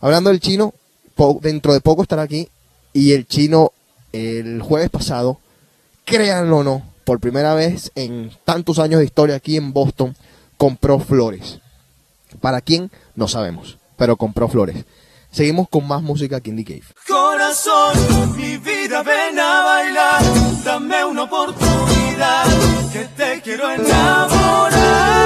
Hablando 0.00 0.30
del 0.30 0.40
chino, 0.40 0.74
dentro 1.40 1.72
de 1.72 1.80
poco 1.80 2.02
estará 2.02 2.22
aquí. 2.22 2.48
Y 2.92 3.12
el 3.12 3.26
chino, 3.26 3.72
el 4.12 4.60
jueves 4.62 4.90
pasado, 4.90 5.38
créanlo 6.04 6.58
o 6.58 6.64
no, 6.64 6.82
por 7.04 7.18
primera 7.18 7.54
vez 7.54 7.90
en 7.94 8.30
tantos 8.44 8.78
años 8.78 9.00
de 9.00 9.06
historia 9.06 9.36
aquí 9.36 9.56
en 9.56 9.72
Boston, 9.72 10.14
compró 10.56 10.98
flores. 10.98 11.61
¿Para 12.40 12.60
quién? 12.60 12.90
No 13.14 13.28
sabemos, 13.28 13.78
pero 13.96 14.16
compró 14.16 14.48
flores. 14.48 14.84
Seguimos 15.30 15.68
con 15.68 15.88
más 15.88 16.02
música 16.02 16.36
aquí 16.36 16.50
en 16.50 16.56
The 16.56 16.64
Cave. 16.64 16.82
Corazón, 17.08 18.36
mi 18.36 18.58
vida, 18.58 19.02
ven 19.02 19.38
a 19.38 19.62
bailar, 19.62 20.22
dame 20.62 21.04
una 21.06 21.22
oportunidad, 21.22 22.44
que 22.92 23.04
te 23.16 23.40
quiero 23.40 23.70
enamorar. 23.70 25.21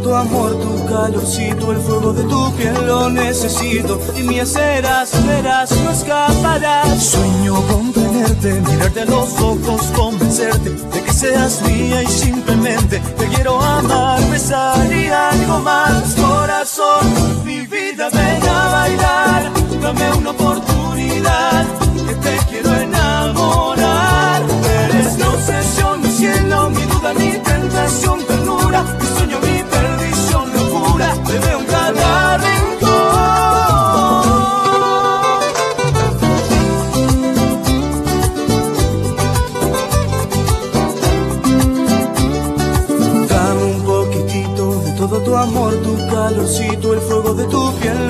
Tu 0.00 0.14
amor, 0.14 0.56
tu 0.60 0.86
calorcito, 0.86 1.72
el 1.72 1.78
fuego 1.78 2.12
de 2.12 2.22
tu 2.24 2.52
piel 2.54 2.74
lo 2.86 3.10
necesito. 3.10 4.00
Y 4.16 4.22
me 4.22 4.44
serás, 4.46 5.10
verás, 5.26 5.70
no 5.82 5.90
escaparás. 5.90 7.02
Sueño 7.02 7.54
con 7.68 7.92
tenerte, 7.92 8.60
mirarte 8.60 9.00
a 9.00 9.04
los 9.06 9.38
ojos, 9.40 9.82
convencerte 9.94 10.70
de 10.70 11.02
que 11.02 11.12
seas 11.12 11.62
mía 11.62 12.02
y 12.02 12.06
simplemente 12.06 13.00
te 13.18 13.26
quiero 13.26 13.60
amar, 13.60 14.20
besar 14.30 14.92
y 14.92 15.06
algo 15.08 15.58
más. 15.60 16.14
Corazón, 16.14 17.44
mi 17.44 17.60
vida, 17.66 18.08
ven 18.10 18.48
a 18.48 18.68
bailar, 18.68 19.52
dame 19.82 20.12
una 20.18 20.30
oportunidad, 20.30 21.66
que 22.06 22.14
te 22.14 22.36
quiero 22.48 22.74
enamorar. 22.74 24.42
Eres 24.84 25.16
mi 25.16 25.22
obsesión, 25.22 26.00
mi 26.00 26.10
cielo, 26.10 26.70
mi 26.70 26.82
duda, 26.82 27.14
mi 27.14 27.32
tentación, 27.38 28.19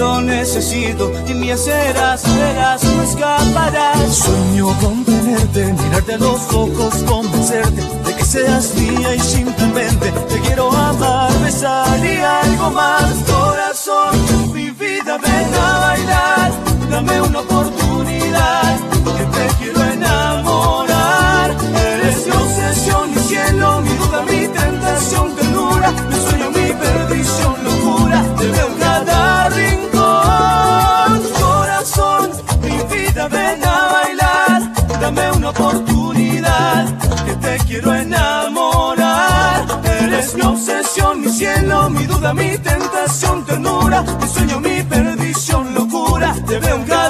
lo 0.00 0.20
necesito. 0.22 1.12
Y 1.28 1.34
me 1.34 1.56
serás, 1.56 2.22
verás, 2.36 2.82
no 2.84 3.02
escaparás. 3.02 4.16
Sueño 4.24 4.66
con 4.80 5.04
tenerte, 5.04 5.72
mirarte 5.74 6.14
a 6.14 6.18
los 6.18 6.40
ojos, 6.52 6.94
convencerte 7.06 7.82
de 8.04 8.14
que 8.16 8.24
seas 8.24 8.74
mía 8.74 9.14
y 9.14 9.20
simplemente 9.20 10.10
te 10.30 10.40
quiero 10.40 10.72
amar, 10.72 11.32
besar 11.44 11.98
y 12.04 12.16
algo 12.16 12.70
más. 12.70 13.12
Corazón, 13.30 14.12
mi 14.54 14.70
vida, 14.70 15.18
ven 15.18 15.54
a 15.54 15.78
bailar, 15.86 16.50
dame 16.90 17.20
una 17.20 17.40
oportunidad, 17.40 18.69
mi 41.90 42.06
duda, 42.06 42.32
mi 42.34 42.58
tentación, 42.58 43.44
ternura, 43.44 44.02
mi 44.02 44.28
sueño, 44.28 44.60
mi 44.60 44.82
perdición, 44.82 45.74
locura. 45.74 46.34
Te 46.46 46.58
veo 46.58 46.76
en 46.76 46.84
cada 46.84 47.09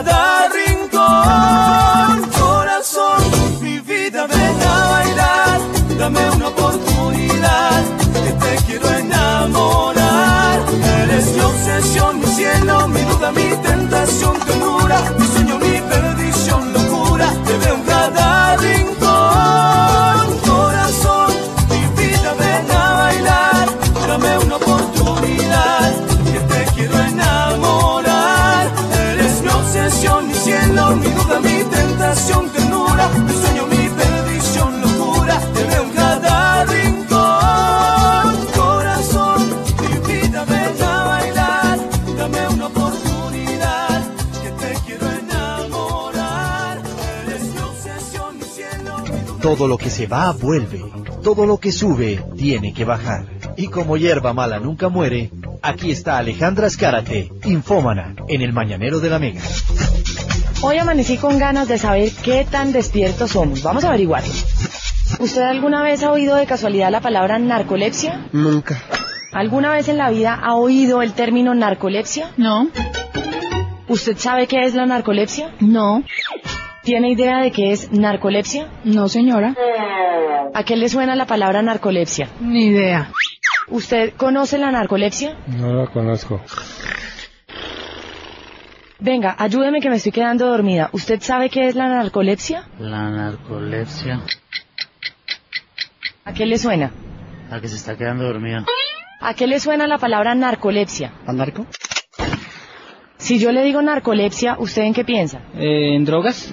que 25.04 26.40
te 26.40 26.64
quiero 26.74 26.98
enamorar. 26.98 28.70
Eres 29.12 29.42
mi 29.42 29.48
obsesión, 29.48 30.28
mi 30.28 30.34
cielo, 30.34 30.96
mi 30.96 31.08
duda, 31.08 31.40
mi 31.40 31.64
tentación, 31.64 32.48
ternura, 32.50 33.08
mi 33.08 33.32
sueño, 33.32 33.66
mi 33.66 33.88
perdición, 33.88 34.80
locura. 34.80 35.40
Te 35.54 35.64
veo 35.64 35.82
en 35.84 35.90
cada 35.90 36.64
rincón. 36.64 38.36
Corazón, 38.56 39.40
mi 39.80 40.12
vida, 40.12 40.44
ven 40.44 40.82
a 40.82 41.04
bailar, 41.04 41.78
dame 42.18 42.48
una 42.48 42.66
oportunidad, 42.66 44.02
que 44.42 44.50
te 44.50 44.74
quiero 44.86 45.06
enamorar. 45.10 46.78
Eres 47.26 47.42
mi 47.42 47.58
obsesión, 47.58 48.36
mi 48.38 48.44
cielo, 48.44 48.98
mi 49.04 49.20
duda. 49.26 49.40
Todo 49.40 49.66
lo 49.66 49.78
que 49.78 49.90
se 49.90 50.06
va 50.06 50.32
vuelve, 50.32 50.84
todo 51.22 51.46
lo 51.46 51.58
que 51.58 51.72
sube 51.72 52.22
tiene 52.36 52.72
que 52.74 52.84
bajar. 52.84 53.39
Y 53.60 53.68
como 53.68 53.98
hierba 53.98 54.32
mala 54.32 54.58
nunca 54.58 54.88
muere, 54.88 55.30
aquí 55.60 55.90
está 55.90 56.16
Alejandra 56.16 56.66
Escárate, 56.66 57.30
infómana, 57.44 58.14
en 58.26 58.40
el 58.40 58.54
Mañanero 58.54 59.00
de 59.00 59.10
la 59.10 59.18
Mega. 59.18 59.42
Hoy 60.62 60.78
amanecí 60.78 61.18
con 61.18 61.38
ganas 61.38 61.68
de 61.68 61.76
saber 61.76 62.08
qué 62.22 62.46
tan 62.50 62.72
despiertos 62.72 63.32
somos. 63.32 63.62
Vamos 63.62 63.84
a 63.84 63.88
averiguarlo. 63.88 64.32
¿Usted 65.18 65.42
alguna 65.42 65.82
vez 65.82 66.02
ha 66.02 66.10
oído 66.10 66.36
de 66.36 66.46
casualidad 66.46 66.90
la 66.90 67.02
palabra 67.02 67.38
narcolepsia? 67.38 68.28
Nunca. 68.32 68.80
¿Alguna 69.30 69.72
vez 69.72 69.88
en 69.88 69.98
la 69.98 70.08
vida 70.08 70.40
ha 70.42 70.54
oído 70.54 71.02
el 71.02 71.12
término 71.12 71.54
narcolepsia? 71.54 72.30
No, 72.38 72.70
¿Usted 73.88 74.16
sabe 74.16 74.46
qué 74.46 74.64
es 74.64 74.74
la 74.74 74.86
narcolepsia? 74.86 75.50
no, 75.60 76.02
¿Tiene 76.82 77.10
idea 77.10 77.40
de 77.42 77.50
qué 77.52 77.72
es 77.72 77.92
narcolepsia? 77.92 78.68
no 78.84 79.06
señora, 79.10 79.54
¿A 80.54 80.64
qué 80.64 80.76
le 80.76 80.88
suena 80.88 81.14
la 81.14 81.26
palabra 81.26 81.60
narcolepsia? 81.60 82.28
ni 82.40 82.66
idea. 82.68 83.10
¿Usted 83.70 84.14
conoce 84.16 84.58
la 84.58 84.72
narcolepsia? 84.72 85.36
No 85.46 85.72
lo 85.72 85.90
conozco. 85.90 86.40
Venga, 88.98 89.34
ayúdeme 89.38 89.80
que 89.80 89.88
me 89.88 89.96
estoy 89.96 90.12
quedando 90.12 90.46
dormida. 90.48 90.90
¿Usted 90.92 91.20
sabe 91.20 91.48
qué 91.48 91.68
es 91.68 91.76
la 91.76 91.88
narcolepsia? 91.88 92.68
La 92.78 93.08
narcolepsia. 93.08 94.20
¿A 96.24 96.34
qué 96.34 96.46
le 96.46 96.58
suena? 96.58 96.92
A 97.50 97.60
que 97.60 97.68
se 97.68 97.76
está 97.76 97.96
quedando 97.96 98.24
dormida. 98.24 98.66
¿A 99.20 99.34
qué 99.34 99.46
le 99.46 99.60
suena 99.60 99.86
la 99.86 99.98
palabra 99.98 100.34
narcolepsia? 100.34 101.12
¿A 101.26 101.32
narco? 101.32 101.66
Si 103.18 103.38
yo 103.38 103.52
le 103.52 103.62
digo 103.62 103.80
narcolepsia, 103.82 104.56
¿usted 104.58 104.82
en 104.82 104.94
qué 104.94 105.04
piensa? 105.04 105.40
¿En 105.54 106.04
drogas? 106.04 106.52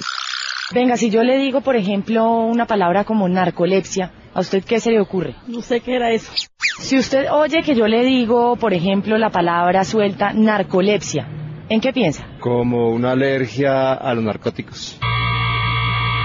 Venga, 0.73 0.97
si 0.97 1.09
yo 1.09 1.23
le 1.23 1.37
digo, 1.37 1.61
por 1.61 1.75
ejemplo, 1.75 2.25
una 2.25 2.65
palabra 2.65 3.05
como 3.05 3.27
narcolepsia, 3.27 4.11
¿a 4.37 4.41
usted 4.41 4.63
qué 4.63 4.79
se 4.79 4.91
le 4.91 5.01
ocurre? 5.01 5.33
No 5.47 5.61
sé 5.61 5.79
qué 5.79 5.95
era 5.95 6.11
eso. 6.11 6.31
Si 6.79 6.95
usted 6.95 7.25
oye 7.31 7.63
que 7.63 7.73
yo 7.73 7.87
le 7.87 8.05
digo, 8.05 8.55
por 8.55 8.71
ejemplo, 8.71 9.17
la 9.17 9.31
palabra 9.31 9.83
suelta 9.83 10.31
narcolepsia, 10.31 11.27
¿en 11.69 11.81
qué 11.81 11.91
piensa? 11.91 12.23
Como 12.39 12.91
una 12.91 13.13
alergia 13.13 13.93
a 13.93 14.13
los 14.13 14.23
narcóticos. 14.23 14.99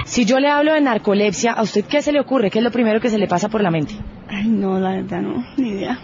Si 0.05 0.25
yo 0.25 0.39
le 0.39 0.47
hablo 0.47 0.73
de 0.73 0.81
narcolepsia, 0.81 1.53
¿a 1.53 1.63
usted 1.63 1.85
qué 1.85 2.03
se 2.03 2.11
le 2.11 2.19
ocurre? 2.19 2.51
¿Qué 2.51 2.59
es 2.59 2.63
lo 2.63 2.69
primero 2.69 3.01
que 3.01 3.09
se 3.09 3.17
le 3.17 3.27
pasa 3.27 3.49
por 3.49 3.63
la 3.63 3.71
mente? 3.71 3.95
Ay, 4.29 4.47
no, 4.47 4.79
la 4.79 4.91
verdad 4.91 5.21
no, 5.21 5.43
ni 5.57 5.69
idea. 5.69 5.97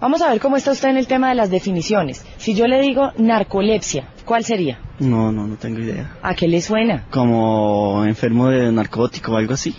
Vamos 0.00 0.22
a 0.22 0.30
ver 0.30 0.40
cómo 0.40 0.56
está 0.56 0.72
usted 0.72 0.88
en 0.88 0.96
el 0.96 1.06
tema 1.06 1.28
de 1.28 1.36
las 1.36 1.50
definiciones. 1.50 2.26
Si 2.36 2.54
yo 2.54 2.66
le 2.66 2.80
digo 2.80 3.12
narcolepsia, 3.16 4.08
¿cuál 4.24 4.42
sería? 4.42 4.80
No, 4.98 5.30
no, 5.30 5.46
no 5.46 5.54
tengo 5.56 5.78
idea. 5.78 6.16
¿A 6.20 6.34
qué 6.34 6.48
le 6.48 6.60
suena? 6.60 7.06
Como 7.10 8.04
enfermo 8.04 8.48
de 8.48 8.72
narcótico 8.72 9.34
o 9.34 9.36
algo 9.36 9.54
así. 9.54 9.72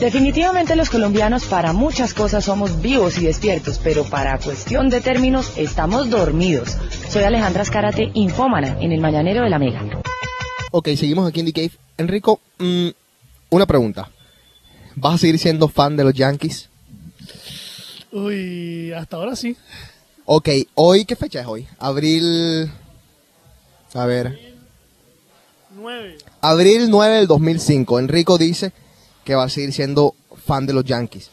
Definitivamente 0.00 0.76
los 0.76 0.90
colombianos 0.90 1.46
para 1.46 1.72
muchas 1.72 2.12
cosas 2.12 2.44
somos 2.44 2.82
vivos 2.82 3.16
y 3.16 3.24
despiertos, 3.24 3.80
pero 3.82 4.04
para 4.04 4.38
cuestión 4.38 4.90
de 4.90 5.00
términos 5.00 5.54
estamos 5.56 6.10
dormidos. 6.10 6.76
Soy 7.08 7.22
Alejandra 7.22 7.62
Escárate, 7.62 8.10
infómana 8.12 8.76
en 8.80 8.92
el 8.92 9.00
Mañanero 9.00 9.42
de 9.42 9.48
la 9.48 9.58
Mega. 9.58 9.82
Ok, 10.70 10.88
seguimos 10.96 11.26
aquí 11.26 11.40
en 11.40 11.46
The 11.46 11.52
Cave. 11.54 11.70
Enrico, 11.96 12.40
mm, 12.58 12.88
una 13.48 13.64
pregunta. 13.64 14.10
¿Vas 14.96 15.14
a 15.14 15.18
seguir 15.18 15.38
siendo 15.38 15.66
fan 15.66 15.96
de 15.96 16.04
los 16.04 16.12
Yankees? 16.12 16.68
Uy, 18.12 18.92
hasta 18.92 19.16
ahora 19.16 19.34
sí. 19.34 19.56
Ok, 20.26 20.50
hoy, 20.74 21.06
¿qué 21.06 21.16
fecha 21.16 21.40
es 21.40 21.46
hoy? 21.46 21.66
Abril... 21.78 22.70
A 23.94 24.04
ver. 24.04 24.38
9. 25.74 26.18
Abril 26.42 26.90
9 26.90 27.16
del 27.16 27.26
2005. 27.26 27.98
Enrico 27.98 28.36
dice 28.36 28.72
que 29.26 29.34
va 29.34 29.44
a 29.44 29.48
seguir 29.50 29.72
siendo 29.74 30.14
fan 30.46 30.64
de 30.66 30.72
los 30.72 30.84
Yankees. 30.84 31.30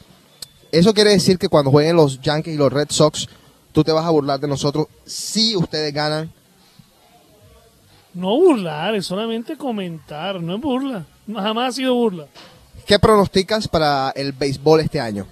Eso 0.71 0.93
quiere 0.93 1.11
decir 1.11 1.37
que 1.37 1.47
cuando 1.47 1.69
jueguen 1.71 1.95
los 1.95 2.19
Yankees 2.19 2.55
y 2.55 2.57
los 2.57 2.73
Red 2.73 2.87
Sox, 2.89 3.29
tú 3.71 3.83
te 3.83 3.91
vas 3.91 4.03
a 4.05 4.09
burlar 4.09 4.39
de 4.39 4.47
nosotros 4.47 4.87
si 5.05 5.55
ustedes 5.55 5.93
ganan. 5.93 6.31
No 8.15 8.35
burlar, 8.37 8.95
es 8.95 9.05
solamente 9.05 9.55
comentar, 9.57 10.41
no 10.41 10.55
es 10.55 10.61
burla. 10.61 11.05
Jamás 11.31 11.69
ha 11.69 11.71
sido 11.71 11.93
burla. 11.95 12.25
¿Qué 12.85 12.99
pronosticas 12.99 13.67
para 13.67 14.11
el 14.15 14.33
béisbol 14.33 14.81
este 14.81 14.99
año? 14.99 15.25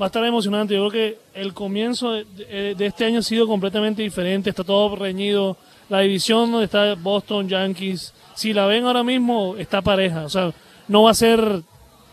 Va 0.00 0.04
a 0.04 0.08
estar 0.08 0.24
emocionante. 0.24 0.74
Yo 0.74 0.88
creo 0.88 0.92
que 0.92 1.18
el 1.40 1.52
comienzo 1.52 2.12
de, 2.12 2.24
de- 2.24 2.74
de 2.74 2.86
este 2.86 3.04
año 3.04 3.18
ha 3.18 3.22
sido 3.22 3.46
completamente 3.46 4.02
diferente. 4.02 4.48
Está 4.50 4.64
todo 4.64 4.94
reñido. 4.96 5.56
La 5.90 6.00
división 6.00 6.50
donde 6.52 6.66
está 6.66 6.94
Boston, 6.94 7.48
Yankees, 7.48 8.12
si 8.34 8.52
la 8.52 8.66
ven 8.66 8.84
ahora 8.84 9.02
mismo, 9.02 9.56
está 9.56 9.82
pareja. 9.82 10.24
O 10.24 10.28
sea, 10.30 10.52
no 10.88 11.02
va 11.02 11.10
a 11.10 11.14
ser 11.14 11.62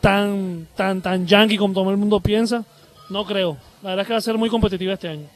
tan, 0.02 0.68
tan, 0.76 1.02
tan 1.02 1.26
Yankee 1.28 1.58
como 1.58 1.74
todo 1.74 1.90
el 1.92 1.98
mundo 1.98 2.20
piensa. 2.20 2.64
No 3.10 3.26
creo. 3.26 3.58
La 3.84 3.90
verdad 3.90 4.02
es 4.04 4.08
que 4.08 4.14
va 4.14 4.20
a 4.20 4.22
ser 4.22 4.38
muy 4.38 4.50
competitiva 4.50 4.94
este 4.94 5.08
año. 5.08 5.28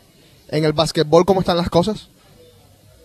En 0.49 0.63
el 0.65 0.73
básquetbol, 0.73 1.25
¿cómo 1.25 1.39
están 1.39 1.57
las 1.57 1.69
cosas? 1.69 2.09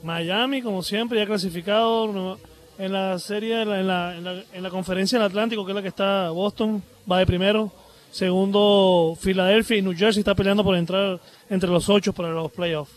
Miami, 0.03 0.63
como 0.63 0.83
siempre, 0.83 1.19
ya 1.19 1.27
clasificado 1.27 2.39
en 2.79 2.93
la 2.93 3.19
serie, 3.19 3.63
en 3.63 3.69
la, 3.69 3.81
en 3.81 3.87
la, 3.87 4.17
en 4.17 4.25
la- 4.25 4.43
en 4.53 4.63
la 4.63 4.71
conferencia 4.71 5.19
del 5.19 5.27
Atlántico, 5.29 5.65
que 5.65 5.73
es 5.73 5.77
la 5.77 5.83
que 5.83 5.89
está 5.89 6.31
Boston, 6.31 6.83
va 7.11 7.19
de 7.19 7.27
primero. 7.27 7.73
Segundo, 8.11 9.17
Filadelfia 9.21 9.77
y 9.77 9.83
New 9.83 9.95
Jersey 9.97 10.21
está 10.21 10.35
peleando 10.35 10.65
por 10.65 10.77
entrar 10.77 11.21
entre 11.51 11.69
los 11.71 11.89
ocho 11.89 12.13
para 12.13 12.31
los 12.31 12.51
playoffs. 12.53 12.93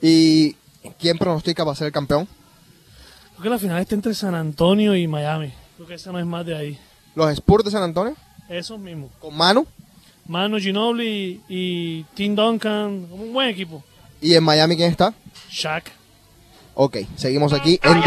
¿Y 0.00 0.54
quién 0.98 1.16
pronostica 1.18 1.64
va 1.64 1.72
a 1.72 1.76
ser 1.76 1.86
el 1.88 1.92
campeón? 1.92 2.26
Creo 3.32 3.42
que 3.42 3.48
la 3.50 3.58
final 3.58 3.80
está 3.80 3.94
entre 3.94 4.14
San 4.14 4.34
Antonio 4.34 4.94
y 4.96 5.06
Miami. 5.06 5.52
Creo 5.76 5.88
que 5.88 5.94
esa 5.94 6.12
no 6.12 6.18
es 6.18 6.26
más 6.26 6.44
de 6.46 6.56
ahí. 6.56 6.78
¿Los 7.14 7.30
Spurs 7.32 7.64
de 7.64 7.70
San 7.70 7.82
Antonio? 7.82 8.14
Esos 8.48 8.78
mismos. 8.78 9.10
¿Con 9.20 9.36
Manu? 9.36 9.66
Manu 10.26 10.58
Ginobili 10.58 11.40
y 11.48 12.02
Tim 12.14 12.34
Duncan, 12.34 13.08
un 13.10 13.32
buen 13.32 13.48
equipo. 13.48 13.82
¿Y 14.20 14.34
en 14.34 14.42
Miami 14.42 14.76
quién 14.76 14.90
está? 14.90 15.12
Shaq. 15.50 15.90
Ok, 16.74 16.98
seguimos 17.16 17.52
aquí 17.52 17.78
en. 17.82 18.02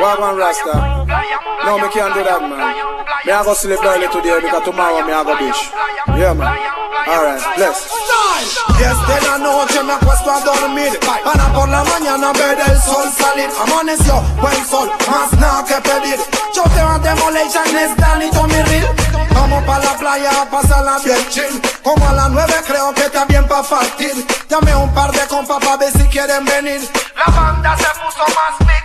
Wagwan 0.00 0.36
Rasta. 0.36 0.74
No, 1.64 1.78
me 1.78 1.88
can't 1.88 2.14
do 2.14 2.22
that, 2.24 2.40
man. 2.42 2.58
Me 3.24 3.32
I 3.32 3.44
go 3.44 3.54
sleep 3.54 3.82
early 3.84 4.08
today 4.08 4.40
because 4.40 4.64
tomorrow 4.64 5.06
me 5.06 5.12
I 5.12 5.22
go 5.22 5.34
beach. 5.38 5.60
Yeah, 6.18 6.34
man. 6.34 6.50
Alright, 7.06 7.42
bless. 7.56 7.88
Desde 8.78 9.26
la 9.26 9.38
noche 9.38 9.82
me 9.82 9.92
acuesto 9.92 10.30
a 10.30 10.40
dormir 10.40 10.98
Para 11.00 11.52
por 11.52 11.68
la 11.68 11.84
mañana 11.84 12.32
ver 12.32 12.58
el 12.66 12.82
sol 12.82 13.08
salir 13.16 13.48
Amaneció, 13.62 14.20
buen 14.40 14.66
sol, 14.66 14.90
más 15.08 15.32
nada 15.38 15.64
que 15.64 15.74
pedir 15.74 16.18
Choteo 16.52 16.88
a 16.88 16.98
Demolition, 16.98 17.76
es 17.76 17.96
Danny 17.96 18.30
Tommy 18.30 18.60
Real 18.62 18.88
Vamos 19.30 19.62
pa' 19.64 19.78
la 19.78 19.96
playa 19.96 20.42
a 20.42 20.50
pasarla 20.50 20.98
bien 21.04 21.28
chill 21.28 21.62
Como 21.82 22.06
a 22.08 22.12
las 22.12 22.30
nueve 22.30 22.54
creo 22.66 22.92
que 22.94 23.02
está 23.02 23.24
bien 23.26 23.46
pa' 23.46 23.62
partir 23.62 24.26
Dame 24.48 24.74
un 24.74 24.92
par 24.92 25.12
de 25.12 25.26
compas 25.28 25.64
pa' 25.64 25.76
ver 25.76 25.92
si 25.92 26.04
quieren 26.08 26.44
venir 26.44 26.80
La 27.14 27.32
banda 27.32 27.76
se 27.76 27.84
puso 28.00 28.24
más 28.34 28.73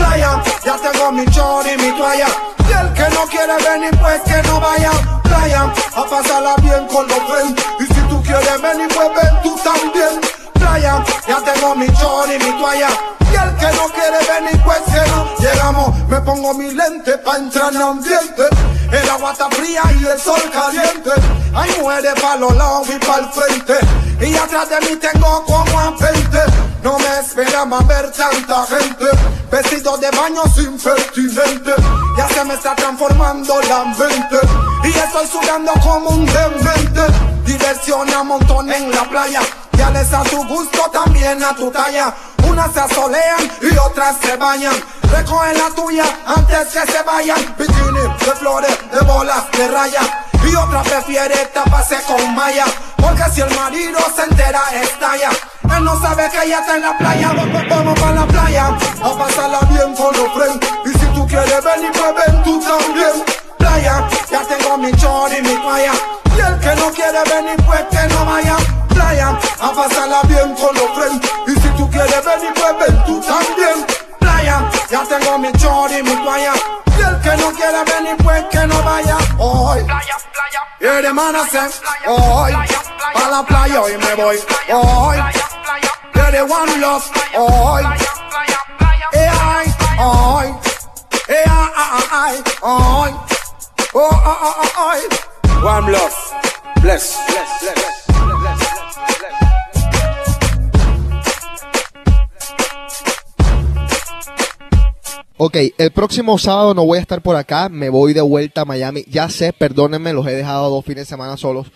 Playa, 0.00 0.42
ya 0.64 0.76
tengo 0.78 1.12
mi 1.12 1.26
chor 1.26 1.66
y 1.66 1.76
mi 1.76 1.92
toalla. 1.92 2.28
Y 2.68 2.72
el 2.72 2.92
que 2.94 3.14
no 3.14 3.22
quiere 3.26 3.56
venir 3.68 3.98
pues 4.00 4.20
que 4.22 4.42
no 4.48 4.60
vaya 4.60 4.92
Playa, 5.22 5.72
a 5.94 6.04
pasarla 6.04 6.54
bien 6.62 6.86
con 6.86 7.06
los 7.06 7.18
friends. 7.28 7.62
Y 7.80 7.84
si 7.84 8.00
tú 8.08 8.22
quieres 8.22 8.62
venir 8.62 8.88
pues 8.94 9.08
ven 9.16 9.42
tú 9.42 9.56
también 9.62 10.39
Playa, 10.60 11.02
ya 11.26 11.40
tengo 11.40 11.74
mi 11.74 11.86
chor 11.94 12.28
y 12.28 12.38
mi 12.44 12.60
toalla. 12.60 12.88
Y 13.32 13.34
el 13.34 13.56
que 13.56 13.76
no 13.76 13.88
quiere 13.88 14.18
venir, 14.28 14.62
pues 14.62 14.80
que 14.80 15.10
no. 15.10 15.36
Llegamos, 15.38 15.98
me 16.08 16.20
pongo 16.20 16.52
mi 16.54 16.70
lente 16.72 17.16
pa' 17.18 17.36
entrar 17.36 17.72
en 17.72 17.80
ambiente 17.80 18.42
El 18.90 19.08
agua 19.08 19.32
está 19.32 19.48
fría 19.50 19.82
y 19.98 20.04
el 20.04 20.20
sol 20.20 20.42
caliente. 20.52 21.10
Hay 21.54 21.70
mujeres 21.80 22.14
pa' 22.20 22.36
los 22.36 22.54
lados 22.56 22.88
y 22.90 22.98
pa' 22.98 23.18
el 23.20 23.28
frente. 23.30 23.78
Y 24.20 24.36
atrás 24.36 24.68
de 24.68 24.80
mí 24.80 24.96
tengo 24.96 25.44
como 25.46 25.80
a 25.80 25.90
20 25.92 26.38
No 26.82 26.98
me 26.98 27.20
esperaba 27.20 27.80
ver 27.80 28.12
tanta 28.12 28.66
gente. 28.66 29.06
Vestido 29.50 29.96
de 29.96 30.10
baño 30.10 30.42
sin 30.54 30.78
pertinente. 30.78 31.72
Ya 32.18 32.28
se 32.28 32.44
me 32.44 32.54
está 32.54 32.74
transformando 32.74 33.60
la 33.62 33.84
mente. 33.84 34.38
Y 34.84 34.88
estoy 34.88 35.26
sudando 35.26 35.72
como 35.82 36.10
un 36.10 36.26
demente. 36.26 37.00
Diversión 37.46 38.12
a 38.12 38.22
montón 38.24 38.70
en 38.70 38.90
la 38.90 39.04
playa 39.08 39.40
Ya 39.80 39.88
les 39.88 40.12
a 40.12 40.22
tu 40.24 40.46
gusto, 40.46 40.90
también 40.92 41.42
a 41.42 41.54
tu 41.54 41.70
talla 41.70 42.14
unas 42.50 42.70
se 42.74 42.80
asolean 42.80 43.50
y 43.62 43.78
otras 43.78 44.16
se 44.22 44.36
bañan. 44.36 44.74
Recogen 45.10 45.56
la 45.56 45.70
tuya 45.74 46.04
antes 46.26 46.68
que 46.68 46.92
se 46.92 47.02
vayan. 47.02 47.38
Bikini 47.56 48.00
de 48.26 48.32
flores, 48.34 48.78
de 48.92 49.00
bolas, 49.00 49.50
de 49.52 49.68
raya. 49.68 50.00
Y 50.44 50.54
otra 50.54 50.82
prefiere 50.82 51.36
taparse 51.54 51.96
con 52.06 52.34
malla. 52.34 52.66
Porque 52.96 53.22
si 53.32 53.40
el 53.40 53.54
marido 53.54 53.98
se 54.14 54.24
entera, 54.24 54.60
estalla. 54.82 55.30
Él 55.74 55.84
no 55.84 55.98
sabe 55.98 56.28
que 56.30 56.44
ella 56.44 56.60
está 56.60 56.76
en 56.76 56.82
la 56.82 56.98
playa. 56.98 57.32
Vamos 57.70 57.98
para 57.98 58.14
la 58.14 58.26
playa 58.26 58.66
a 59.02 59.18
pasarla 59.18 59.60
bien 59.70 59.94
con 59.94 60.14
los 60.14 60.32
friends. 60.34 60.66
Y 60.84 60.98
si 60.98 61.06
tú 61.14 61.26
quieres 61.26 61.64
venir, 61.64 61.92
pues 61.92 62.14
ven 62.26 62.42
tú 62.42 62.60
también 62.60 63.49
playa. 63.70 64.08
Ya 64.30 64.40
tengo 64.46 64.78
mi 64.78 64.92
chor 64.92 65.30
y 65.32 65.42
mi 65.42 65.54
toalla. 65.56 65.92
Y 66.36 66.40
el 66.40 66.58
que 66.60 66.76
no 66.76 66.90
quiere 66.92 67.22
venir, 67.24 67.56
pues 67.66 67.82
que 67.90 68.14
no 68.14 68.24
vaya. 68.24 68.56
Playa, 68.88 69.38
a 69.60 69.72
pasarla 69.72 70.20
bien 70.24 70.54
con 70.54 70.74
los 70.74 70.90
friends. 70.96 71.28
Y 71.46 71.52
si 71.60 71.68
tú 71.76 71.90
quieres 71.90 72.24
venir, 72.24 72.52
pues 72.54 72.74
ven 72.78 73.04
tú 73.04 73.20
también. 73.20 73.86
Playa, 74.18 74.70
ya 74.90 75.04
tengo 75.04 75.38
mi 75.38 75.52
chor 75.52 75.90
y 75.92 76.02
mi 76.02 76.14
toalla. 76.16 76.52
Y 76.98 77.02
el 77.02 77.20
que 77.20 77.36
no 77.36 77.52
quiere 77.52 77.84
venir, 77.84 78.16
pues 78.22 78.44
que 78.50 78.66
no 78.66 78.82
vaya. 78.82 79.16
Hoy, 79.38 79.86
y 80.80 80.84
de 80.84 81.08
amanecer. 81.08 81.70
Hoy, 82.06 82.52
a 83.14 83.28
la 83.28 83.42
playa 83.42 83.82
hoy 83.82 83.96
me 83.96 84.14
voy. 84.14 84.38
Hoy, 84.72 85.18
de 86.32 86.42
One 86.42 86.76
Love. 86.76 87.10
Hoy, 87.36 87.82
eh, 89.12 89.28
ay, 89.42 89.66
eh, 91.28 91.44
ah, 91.48 91.70
ah, 91.76 91.98
ah, 92.12 92.26
ay, 92.26 92.36
ay, 92.36 92.44
ay, 92.62 93.14
ay. 93.16 93.29
Oh, 93.92 94.08
oh, 94.08 94.62
oh. 94.78 95.66
One 95.66 95.90
love. 95.90 96.14
Bless. 96.80 97.18
Ok, 105.36 105.56
el 105.76 105.90
próximo 105.90 106.38
sábado 106.38 106.72
no 106.72 106.86
voy 106.86 106.98
a 106.98 107.00
estar 107.00 107.20
por 107.20 107.34
acá, 107.34 107.68
me 107.68 107.88
voy 107.88 108.12
de 108.12 108.20
vuelta 108.20 108.60
a 108.60 108.64
Miami. 108.64 109.04
Ya 109.08 109.28
sé, 109.28 109.52
perdónenme, 109.52 110.12
los 110.12 110.26
he 110.28 110.34
dejado 110.34 110.70
dos 110.70 110.84
fines 110.84 111.06
de 111.06 111.10
semana 111.10 111.36
solos, 111.36 111.72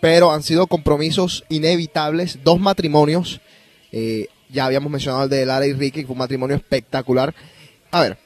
pero 0.00 0.30
han 0.30 0.42
sido 0.42 0.66
compromisos 0.66 1.44
inevitables, 1.50 2.38
dos 2.42 2.58
matrimonios. 2.58 3.42
Eh, 3.92 4.28
ya 4.48 4.64
habíamos 4.64 4.90
mencionado 4.90 5.24
el 5.24 5.30
de 5.30 5.44
Lara 5.44 5.66
y 5.66 5.74
Ricky, 5.74 6.00
que 6.00 6.06
fue 6.06 6.14
un 6.14 6.20
matrimonio 6.20 6.56
espectacular. 6.56 7.34
A 7.90 8.00
ver, 8.00 8.18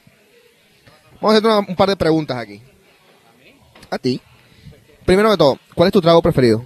vamos 1.19 1.35
a 1.35 1.37
hacer 1.37 1.65
un 1.67 1.75
par 1.75 1.89
de 1.89 1.97
preguntas 1.97 2.37
aquí. 2.37 2.61
A 3.89 3.97
ti. 3.97 4.21
Primero 5.05 5.31
de 5.31 5.37
todo, 5.37 5.59
¿cuál 5.75 5.87
es 5.87 5.93
tu 5.93 6.01
trago 6.01 6.21
preferido? 6.21 6.65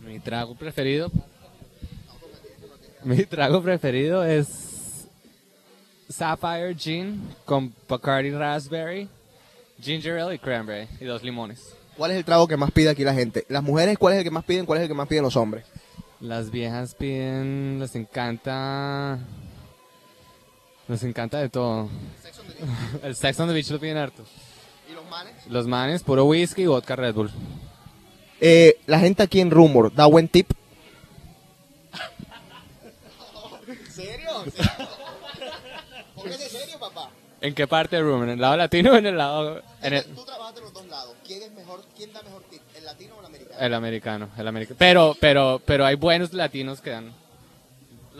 Mi 0.00 0.20
trago 0.20 0.54
preferido. 0.54 1.10
Mi 3.02 3.24
trago 3.24 3.62
preferido 3.62 4.24
es 4.24 5.08
Sapphire 6.08 6.74
Gin 6.74 7.28
con 7.44 7.74
Bacardi 7.88 8.30
Raspberry, 8.30 9.08
Ginger 9.80 10.18
Ale 10.20 10.36
y 10.36 10.38
Cranberry 10.38 10.88
y 11.00 11.04
dos 11.04 11.22
limones. 11.22 11.74
¿Cuál 11.96 12.12
es 12.12 12.16
el 12.16 12.24
trago 12.24 12.48
que 12.48 12.56
más 12.56 12.70
pide 12.70 12.90
aquí 12.90 13.04
la 13.04 13.14
gente? 13.14 13.44
Las 13.48 13.62
mujeres, 13.62 13.98
¿cuál 13.98 14.14
es 14.14 14.18
el 14.18 14.24
que 14.24 14.30
más 14.30 14.44
piden? 14.44 14.66
¿Cuál 14.66 14.78
es 14.78 14.82
el 14.82 14.88
que 14.88 14.94
más 14.94 15.08
piden 15.08 15.24
los 15.24 15.36
hombres? 15.36 15.64
Las 16.20 16.50
viejas 16.50 16.94
piden, 16.94 17.78
les 17.80 17.94
encanta, 17.94 19.18
les 20.88 21.02
encanta 21.02 21.38
de 21.38 21.48
todo. 21.48 21.88
El 23.02 23.14
Sex 23.14 23.38
on 23.40 23.48
the 23.48 23.54
Beach 23.54 23.70
lo 23.70 23.78
piden 23.78 23.96
harto. 23.98 24.24
¿Y 25.04 25.10
los 25.10 25.10
manes? 25.10 25.34
Los 25.48 25.66
manes, 25.66 26.02
puro 26.02 26.24
whisky 26.24 26.62
y 26.62 26.66
vodka 26.66 26.96
Red 26.96 27.14
Bull. 27.14 27.30
Eh, 28.40 28.78
la 28.86 28.98
gente 28.98 29.22
aquí 29.22 29.40
en 29.40 29.50
Rumor 29.50 29.94
da 29.94 30.06
buen 30.06 30.28
tip. 30.28 30.50
¿En 33.66 33.92
serio? 33.92 34.30
Póngase 36.14 36.48
serio, 36.48 36.78
papá. 36.78 37.10
¿En 37.40 37.54
qué 37.54 37.66
parte 37.66 37.96
de 37.96 38.02
Room? 38.02 38.22
¿En 38.24 38.30
el 38.30 38.40
lado 38.40 38.56
latino 38.56 38.92
o 38.92 38.96
en 38.96 39.06
el 39.06 39.18
lado...? 39.18 39.60
En 39.82 39.92
el, 39.92 40.04
Tú 40.04 40.24
trabajas 40.24 40.54
de 40.54 40.60
los 40.62 40.72
dos 40.72 40.86
lados. 40.86 41.14
¿Quién 41.26 41.42
es 41.42 41.52
mejor? 41.52 41.82
¿Quién 41.96 42.12
da 42.12 42.22
mejor 42.22 42.42
tip? 42.50 42.62
¿El 42.74 42.84
latino 42.84 43.14
o 43.16 43.20
el 43.20 43.26
americano? 43.26 43.58
el 43.60 43.74
americano, 43.74 44.28
el 44.38 44.48
americano. 44.48 44.76
Pero, 44.78 45.16
pero, 45.20 45.60
pero 45.64 45.84
hay 45.84 45.94
buenos 45.96 46.32
latinos 46.32 46.80
que 46.80 46.90
dan. 46.90 47.12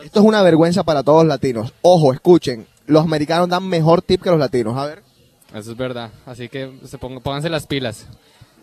Esto 0.03 0.21
es 0.21 0.27
una 0.27 0.43
vergüenza 0.43 0.83
para 0.83 1.03
todos 1.03 1.25
los 1.25 1.29
latinos. 1.29 1.73
Ojo, 1.83 2.13
escuchen. 2.13 2.67
Los 2.87 3.05
americanos 3.05 3.49
dan 3.49 3.67
mejor 3.67 4.03
tip 4.03 4.23
que 4.23 4.31
los 4.31 4.39
latinos. 4.39 4.77
A 4.77 4.87
ver. 4.87 5.04
Eso 5.55 5.71
es 5.71 5.77
verdad. 5.77 6.11
Así 6.27 6.49
que 6.49 6.71
se 6.87 6.99
pongan, 6.99 7.23
pónganse 7.23 7.49
las 7.49 7.67
pilas. 7.67 8.07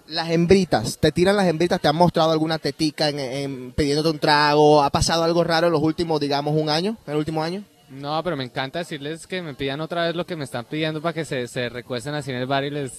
Las 0.08 0.30
hembritas, 0.30 0.98
te 0.98 1.12
tiran 1.14 1.38
las 1.38 1.48
hembritas, 1.48 1.80
te 1.80 1.88
han 1.88 1.96
mostrado 1.96 2.32
alguna 2.32 2.60
tetica 2.60 3.08
en, 3.10 3.20
en- 3.20 3.72
pidiéndote 3.72 4.10
un 4.10 4.20
trago. 4.20 4.84
¿Ha 4.84 4.90
pasado 4.90 5.24
algo 5.24 5.44
raro 5.44 5.68
en 5.68 5.74
los 5.74 5.82
últimos, 5.82 6.20
digamos, 6.20 6.54
un 6.60 6.70
año? 6.70 6.98
¿En 7.08 7.14
el 7.14 7.18
último 7.20 7.42
año? 7.42 7.64
No, 7.90 8.22
pero 8.24 8.36
me 8.36 8.44
encanta 8.44 8.80
decirles 8.80 9.26
que 9.28 9.42
me 9.42 9.54
pidan 9.54 9.80
otra 9.82 10.06
vez 10.06 10.16
lo 10.16 10.26
que 10.26 10.36
me 10.36 10.44
están 10.44 10.66
pidiendo 10.66 11.02
para 11.02 11.14
que 11.14 11.24
se, 11.26 11.48
se 11.48 11.70
recuesten 11.70 12.14
así 12.14 12.32
en 12.32 12.38
el 12.38 12.46
bar 12.46 12.64
y 12.66 12.72
les, 12.72 12.92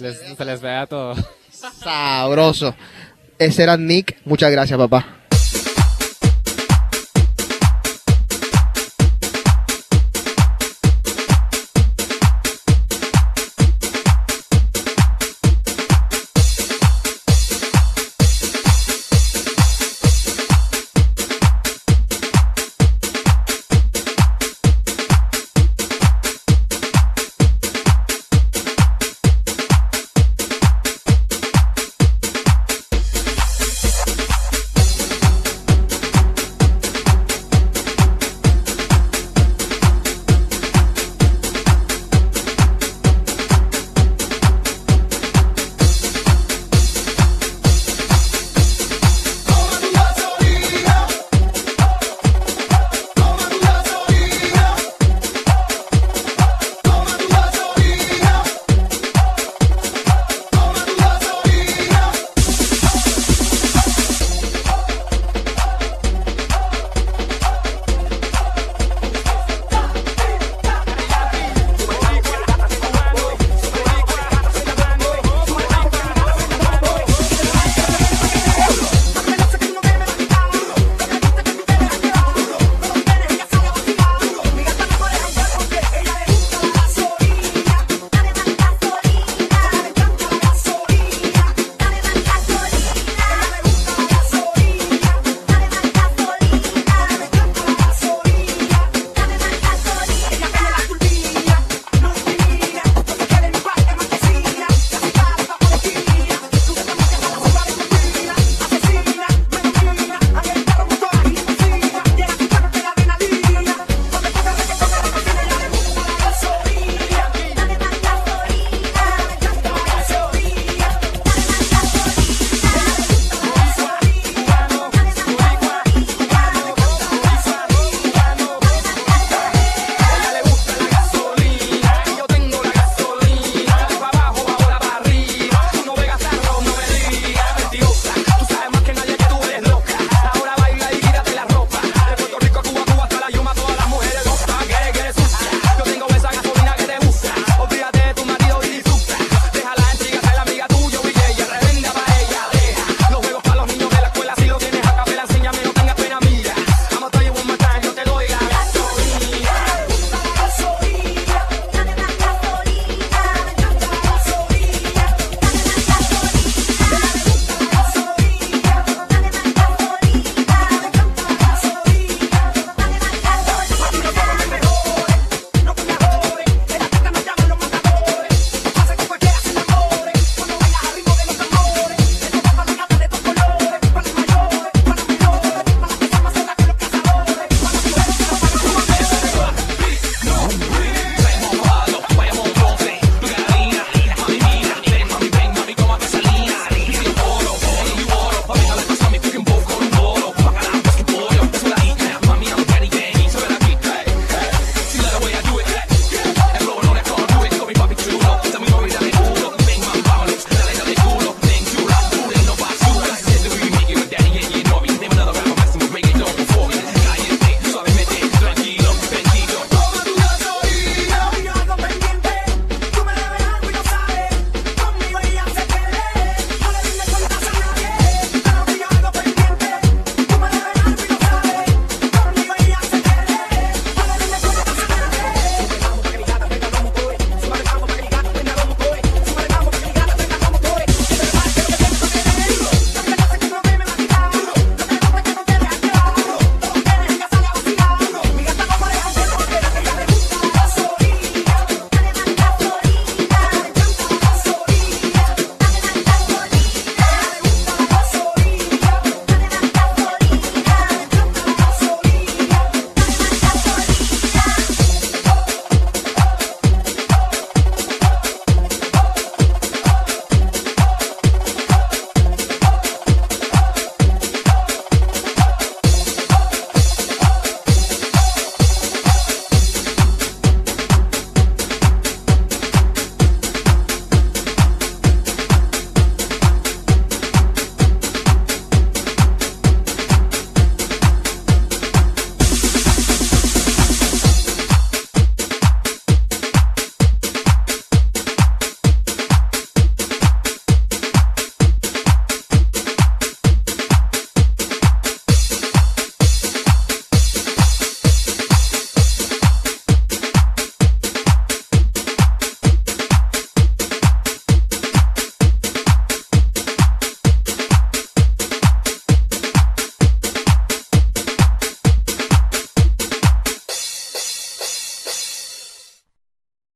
les- 0.00 0.18
se 0.36 0.44
les 0.44 0.60
vea 0.60 0.86
todo. 0.86 1.14
Sabroso. 1.50 2.74
Ese 3.38 3.62
era 3.62 3.76
Nick. 3.76 4.16
Muchas 4.24 4.50
gracias, 4.50 4.78
papá. 4.78 5.06